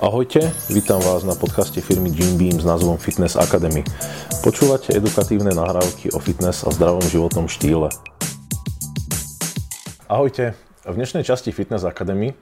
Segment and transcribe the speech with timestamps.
[0.00, 3.84] Ahojte, vítam vás na podcaste firmy Jim Beam s názvom Fitness Academy.
[4.40, 7.92] Počúvate edukatívne nahrávky o fitness a zdravom životnom štýle.
[10.08, 10.56] Ahojte,
[10.88, 12.32] v dnešnej časti Fitness Academy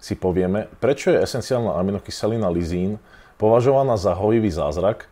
[0.00, 2.96] si povieme, prečo je esenciálna aminokyselina lizín
[3.36, 5.04] považovaná za hojivý zázrak,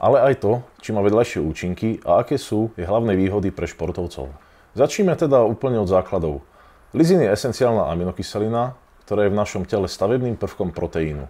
[0.00, 4.32] ale aj to, či má vedľajšie účinky a aké sú jej hlavné výhody pre športovcov.
[4.72, 6.40] Začneme teda úplne od základov.
[6.96, 8.72] Lizín je esenciálna aminokyselina,
[9.10, 11.26] ktoré je v našom tele stavebným prvkom proteínu.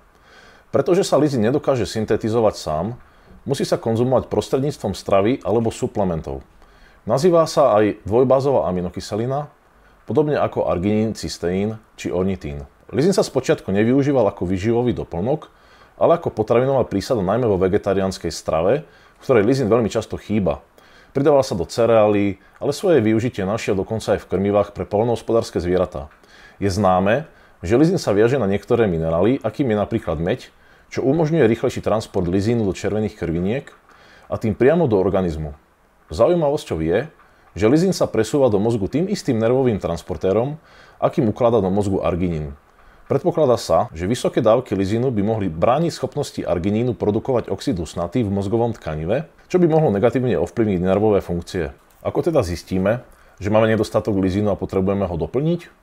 [0.68, 3.00] Pretože sa lizín nedokáže syntetizovať sám,
[3.48, 6.44] musí sa konzumovať prostredníctvom stravy alebo suplementov.
[7.08, 9.48] Nazýva sa aj dvojbázová aminokyselina,
[10.04, 12.68] podobne ako arginín, cysteín či ornitín.
[12.92, 15.48] Lizín sa spočiatku nevyužíval ako vyživový doplnok,
[15.96, 20.60] ale ako potravinová prísada najmä vo vegetariánskej strave, v ktorej lizín veľmi často chýba.
[21.16, 26.12] Pridával sa do cereálií, ale svoje využitie našiel dokonca aj v krmivách pre polnohospodárske zvieratá.
[26.60, 27.24] Je známe,
[27.60, 30.48] Železín sa viaže na niektoré minerály, akým je napríklad meď,
[30.88, 33.68] čo umožňuje rýchlejší transport lizínu do červených krviniek
[34.32, 35.52] a tým priamo do organizmu.
[36.08, 37.12] Zaujímavosťou je,
[37.52, 40.56] že lizín sa presúva do mozgu tým istým nervovým transportérom,
[40.96, 42.56] akým ukladá do mozgu arginín.
[43.12, 48.30] Predpokladá sa, že vysoké dávky lizínu by mohli brániť schopnosti arginínu produkovať oxid dusnatý v
[48.30, 51.74] mozgovom tkanive, čo by mohlo negatívne ovplyvniť nervové funkcie.
[52.06, 53.02] Ako teda zistíme,
[53.36, 55.79] že máme nedostatok lizínu a potrebujeme ho doplniť?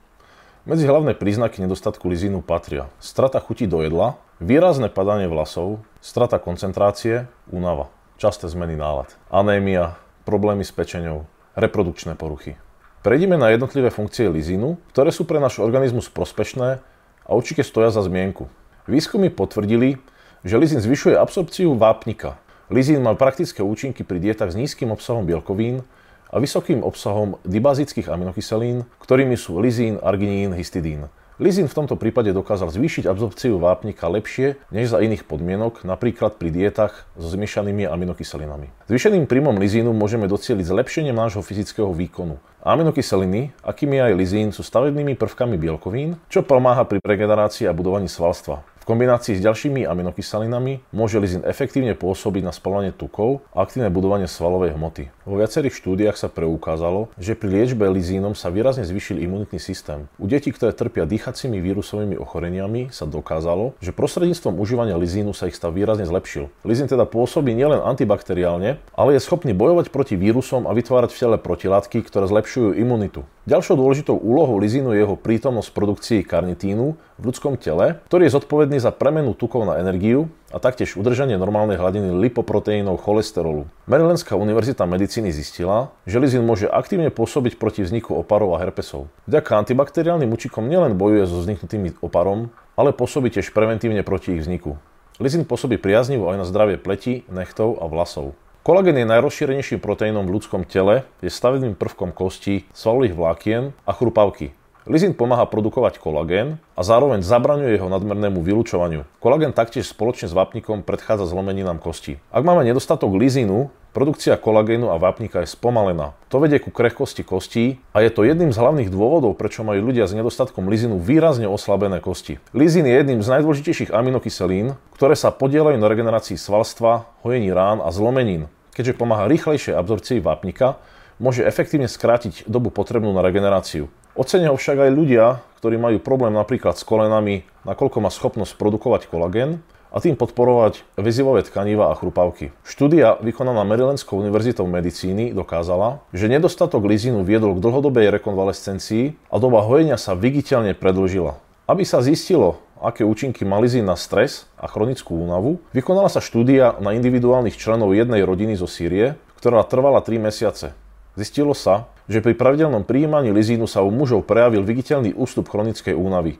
[0.68, 7.24] Medzi hlavné príznaky nedostatku lizínu patria strata chuti do jedla, výrazné padanie vlasov, strata koncentrácie,
[7.48, 7.88] únava,
[8.20, 9.96] časté zmeny nálad, anémia,
[10.28, 11.24] problémy s pečenou,
[11.56, 12.60] reprodukčné poruchy.
[13.00, 16.84] Prejdime na jednotlivé funkcie lizínu, ktoré sú pre náš organizmus prospešné
[17.24, 18.52] a určite stoja za zmienku.
[18.84, 19.96] Výskumy potvrdili,
[20.44, 22.36] že lizín zvyšuje absorpciu vápnika.
[22.68, 25.88] Lizín má praktické účinky pri dietách s nízkym obsahom bielkovín,
[26.28, 31.08] a vysokým obsahom dibazických aminokyselín, ktorými sú lizín, arginín, histidín.
[31.38, 36.50] Lizín v tomto prípade dokázal zvýšiť absorpciu vápnika lepšie než za iných podmienok, napríklad pri
[36.50, 38.74] dietách so zmiešanými aminokyselinami.
[38.90, 42.42] Zvýšeným príjmom lizínu môžeme docieliť zlepšenie nášho fyzického výkonu.
[42.58, 48.66] Aminokyseliny, akými aj lizín, sú stavebnými prvkami bielkovín, čo pomáha pri regenerácii a budovaní svalstva
[48.88, 54.72] kombinácii s ďalšími aminokyselinami môže lizín efektívne pôsobiť na spalovanie tukov a aktívne budovanie svalovej
[54.80, 55.12] hmoty.
[55.28, 60.08] Vo viacerých štúdiách sa preukázalo, že pri liečbe lizínom sa výrazne zvyšil imunitný systém.
[60.16, 65.58] U detí, ktoré trpia dýchacími vírusovými ochoreniami, sa dokázalo, že prostredníctvom užívania lizínu sa ich
[65.60, 66.48] stav výrazne zlepšil.
[66.64, 71.36] Lizín teda pôsobí nielen antibakteriálne, ale je schopný bojovať proti vírusom a vytvárať v tele
[71.36, 73.28] protilátky, ktoré zlepšujú imunitu.
[73.48, 78.34] Ďalšou dôležitou úlohou lizínu je jeho prítomnosť v produkcii karnitínu v ľudskom tele, ktorý je
[78.38, 83.66] zodpovedný za premenu tukov na energiu a taktiež udržanie normálnej hladiny lipoproteínov cholesterolu.
[83.90, 89.10] Maryllandská univerzita medicíny zistila, že lizín môže aktívne pôsobiť proti vzniku oparov a herpesov.
[89.26, 94.78] Vďaka antibakteriálnym účikom nielen bojuje so vzniknutým oparom, ale pôsobí tiež preventívne proti ich vzniku.
[95.18, 98.38] Lizín pôsobí priaznivo aj na zdravie pleti, nechtov a vlasov.
[98.62, 104.54] Kolagén je najrozšírenejším proteínom v ľudskom tele, je stavebným prvkom kostí, svalových vlákien a chrupavky.
[104.88, 109.04] Lizín pomáha produkovať kolagén a zároveň zabraňuje jeho nadmernému vylúčovaniu.
[109.20, 112.16] Kolagén taktiež spoločne s vápnikom predchádza zlomeninám kosti.
[112.32, 116.16] Ak máme nedostatok lizínu, produkcia kolagénu a vápnika je spomalená.
[116.32, 120.08] To vedie ku krehkosti kostí a je to jedným z hlavných dôvodov, prečo majú ľudia
[120.08, 122.40] s nedostatkom lizínu výrazne oslabené kosti.
[122.56, 127.92] Lizín je jedným z najdôležitejších aminokyselín, ktoré sa podielajú na regenerácii svalstva, hojení rán a
[127.92, 128.48] zlomenín
[128.78, 130.78] keďže pomáha rýchlejšej absorpcii vápnika,
[131.18, 133.90] môže efektívne skrátiť dobu potrebnú na regeneráciu.
[134.18, 139.06] Ocenia ho však aj ľudia, ktorí majú problém napríklad s kolenami, nakoľko má schopnosť produkovať
[139.06, 139.62] kolagén
[139.94, 142.50] a tým podporovať väzivové tkaniva a chrupavky.
[142.66, 149.62] Štúdia vykonaná Marylandskou univerzitou medicíny dokázala, že nedostatok lizínu viedol k dlhodobej rekonvalescencii a doba
[149.62, 151.38] hojenia sa viditeľne predlžila.
[151.70, 156.74] Aby sa zistilo, aké účinky má lizín na stres a chronickú únavu, vykonala sa štúdia
[156.82, 160.74] na individuálnych členov jednej rodiny zo Sýrie, ktorá trvala 3 mesiace.
[161.18, 166.38] Zistilo sa, že pri pravidelnom prijímaní lizínu sa u mužov prejavil viditeľný ústup chronickej únavy.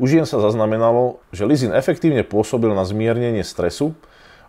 [0.00, 3.92] U žien sa zaznamenalo, že lizín efektívne pôsobil na zmiernenie stresu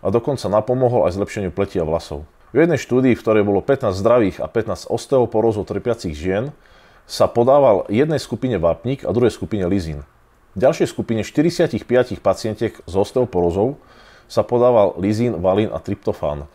[0.00, 2.24] a dokonca napomohol aj zlepšeniu pleti a vlasov.
[2.56, 6.56] V jednej štúdii, v ktorej bolo 15 zdravých a 15 osteoporózov trpiacich žien,
[7.04, 10.08] sa podával jednej skupine vápnik a druhej skupine lizín.
[10.56, 11.84] V ďalšej skupine 45
[12.24, 13.76] pacientiek s osteoporózou
[14.24, 16.48] sa podával lizín, valín a tryptofán.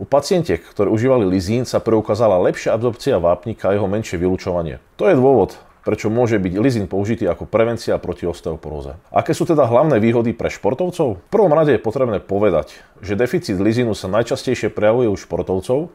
[0.00, 4.80] U pacientiek, ktoré užívali lizín, sa preukázala lepšia absorpcia vápnika a jeho menšie vylúčovanie.
[4.96, 8.96] To je dôvod, prečo môže byť lizín použitý ako prevencia proti osteoporóze.
[9.12, 11.20] Aké sú teda hlavné výhody pre športovcov?
[11.20, 15.92] V prvom rade je potrebné povedať, že deficit lizínu sa najčastejšie prejavuje u športovcov,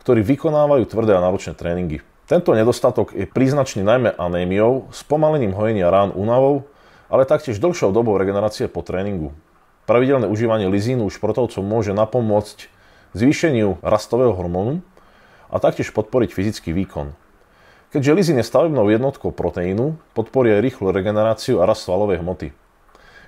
[0.00, 2.00] ktorí vykonávajú tvrdé a náročné tréningy.
[2.24, 6.72] Tento nedostatok je príznačný najmä anémiou, spomalením hojenia rán únavou
[7.12, 9.36] ale taktiež dlhšou dobou regenerácie po tréningu.
[9.84, 12.72] Pravidelné užívanie lizínu u športovcov môže napomôcť
[13.12, 14.80] zvýšeniu rastového hormónu
[15.52, 17.12] a taktiež podporiť fyzický výkon.
[17.92, 22.56] Keďže lizín je stavebnou jednotkou proteínu, podporí aj rýchlu regeneráciu a rast svalovej hmoty.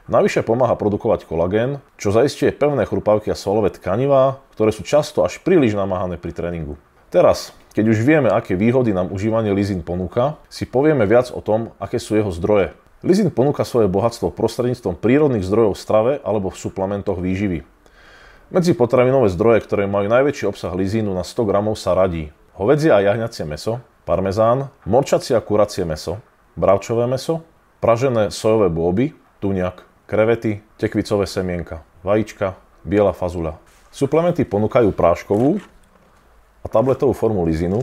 [0.08, 5.40] Navyše pomáha produkovať kolagén, čo zaistuje pevné chrupavky a svalové tkanivá, ktoré sú často až
[5.40, 6.80] príliš namáhané pri tréningu.
[7.12, 11.72] Teraz, keď už vieme, aké výhody nám užívanie lizín ponúka, si povieme viac o tom,
[11.76, 12.72] aké sú jeho zdroje.
[13.04, 17.73] Lizín ponúka svoje bohatstvo prostredníctvom prírodných zdrojov v strave alebo v suplementoch výživy.
[18.52, 22.28] Medzi potravinové zdroje, ktoré majú najväčší obsah lizínu na 100 gramov sa radí
[22.60, 26.20] hovedzie a jahňacie meso, parmezán, morčacie a kuracie meso,
[26.52, 27.40] bravčové meso,
[27.80, 32.54] pražené sojové bôby, tuňak, krevety, tekvicové semienka, vajíčka,
[32.84, 33.56] biela fazuľa.
[33.88, 35.64] Suplementy ponúkajú práškovú
[36.60, 37.80] a tabletovú formu lizinu.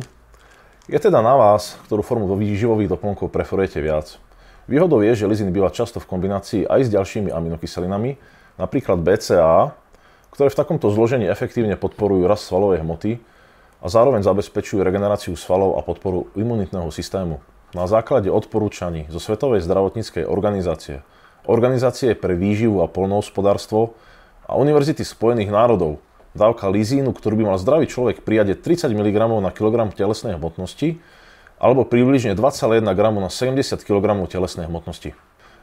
[0.85, 4.21] Je teda na vás, ktorú formu výživových doplnkov preferujete viac.
[4.69, 8.21] Výhodou je, že lizin býva často v kombinácii aj s ďalšími aminokyselinami,
[8.61, 9.73] napríklad BCA,
[10.31, 13.19] ktoré v takomto zložení efektívne podporujú rast svalovej hmoty
[13.83, 17.43] a zároveň zabezpečujú regeneráciu svalov a podporu imunitného systému.
[17.71, 21.03] Na základe odporúčaní zo Svetovej zdravotníckej organizácie,
[21.49, 23.97] Organizácie pre výživu a polnohospodárstvo
[24.45, 25.97] a Univerzity Spojených národov
[26.37, 31.01] dávka lizínu, ktorú by mal zdravý človek prijať je 30 mg na kilogram telesnej hmotnosti
[31.57, 35.17] alebo približne 2,1 g na 70 kg telesnej hmotnosti.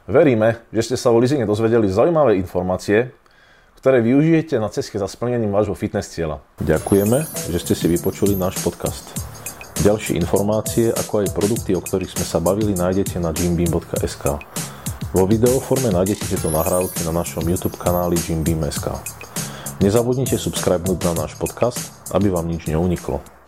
[0.09, 3.15] Veríme, že ste sa o lizíne dozvedeli zaujímavé informácie,
[3.79, 6.43] ktoré využijete na ceste za splnením vášho fitness cieľa.
[6.59, 9.07] Ďakujeme, že ste si vypočuli náš podcast.
[9.79, 14.35] Ďalšie informácie, ako aj produkty, o ktorých sme sa bavili, nájdete na gymbeam.sk.
[15.15, 18.99] Vo videoforme nájdete tieto nahrávky na našom YouTube kanáli Jimbeam.sk.
[19.79, 21.79] Nezabudnite subscribenúť na náš podcast,
[22.11, 23.38] aby vám nič neuniklo.